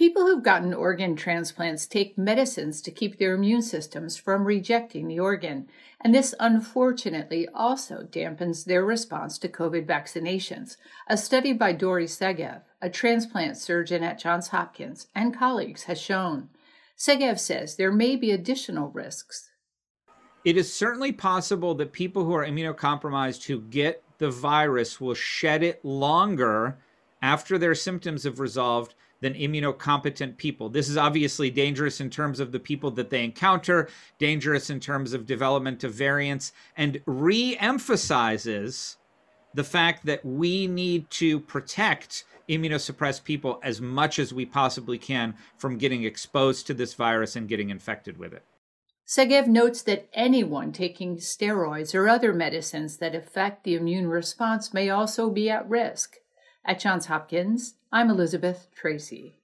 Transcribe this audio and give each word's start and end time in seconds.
People 0.00 0.24
who've 0.26 0.42
gotten 0.42 0.72
organ 0.72 1.14
transplants 1.14 1.84
take 1.84 2.16
medicines 2.16 2.80
to 2.80 2.90
keep 2.90 3.18
their 3.18 3.34
immune 3.34 3.60
systems 3.60 4.16
from 4.16 4.46
rejecting 4.46 5.08
the 5.08 5.20
organ, 5.20 5.68
and 6.00 6.14
this 6.14 6.34
unfortunately 6.40 7.46
also 7.52 8.08
dampens 8.10 8.64
their 8.64 8.82
response 8.82 9.36
to 9.36 9.46
COVID 9.46 9.84
vaccinations. 9.84 10.78
A 11.06 11.18
study 11.18 11.52
by 11.52 11.74
Dori 11.74 12.06
Segev, 12.06 12.62
a 12.80 12.88
transplant 12.88 13.58
surgeon 13.58 14.02
at 14.02 14.18
Johns 14.18 14.48
Hopkins, 14.48 15.08
and 15.14 15.36
colleagues 15.36 15.82
has 15.82 16.00
shown. 16.00 16.48
Segev 16.96 17.38
says 17.38 17.76
there 17.76 17.92
may 17.92 18.16
be 18.16 18.30
additional 18.30 18.88
risks. 18.88 19.50
It 20.46 20.56
is 20.56 20.72
certainly 20.72 21.12
possible 21.12 21.74
that 21.74 21.92
people 21.92 22.24
who 22.24 22.32
are 22.32 22.46
immunocompromised 22.46 23.44
who 23.44 23.60
get 23.60 24.02
the 24.16 24.30
virus 24.30 24.98
will 24.98 25.12
shed 25.12 25.62
it 25.62 25.84
longer 25.84 26.78
after 27.22 27.58
their 27.58 27.74
symptoms 27.74 28.24
have 28.24 28.40
resolved 28.40 28.94
than 29.20 29.34
immunocompetent 29.34 30.36
people. 30.36 30.68
This 30.68 30.88
is 30.88 30.96
obviously 30.96 31.50
dangerous 31.50 32.00
in 32.00 32.10
terms 32.10 32.40
of 32.40 32.52
the 32.52 32.60
people 32.60 32.90
that 32.92 33.10
they 33.10 33.22
encounter, 33.24 33.88
dangerous 34.18 34.70
in 34.70 34.80
terms 34.80 35.12
of 35.12 35.26
development 35.26 35.84
of 35.84 35.92
variants, 35.92 36.52
and 36.76 37.00
re 37.06 37.56
emphasizes 37.58 38.96
the 39.52 39.64
fact 39.64 40.06
that 40.06 40.24
we 40.24 40.66
need 40.66 41.10
to 41.10 41.40
protect 41.40 42.24
immunosuppressed 42.48 43.24
people 43.24 43.60
as 43.62 43.80
much 43.80 44.18
as 44.18 44.32
we 44.32 44.46
possibly 44.46 44.98
can 44.98 45.34
from 45.56 45.78
getting 45.78 46.04
exposed 46.04 46.66
to 46.66 46.74
this 46.74 46.94
virus 46.94 47.36
and 47.36 47.48
getting 47.48 47.70
infected 47.70 48.16
with 48.16 48.32
it. 48.32 48.44
Segev 49.06 49.48
notes 49.48 49.82
that 49.82 50.08
anyone 50.14 50.70
taking 50.70 51.16
steroids 51.16 51.94
or 51.94 52.08
other 52.08 52.32
medicines 52.32 52.98
that 52.98 53.14
affect 53.14 53.64
the 53.64 53.74
immune 53.74 54.06
response 54.06 54.72
may 54.72 54.88
also 54.88 55.28
be 55.30 55.50
at 55.50 55.68
risk. 55.68 56.18
At 56.64 56.78
Johns 56.78 57.06
Hopkins, 57.06 57.74
I'm 57.90 58.10
Elizabeth 58.10 58.68
Tracey. 58.74 59.39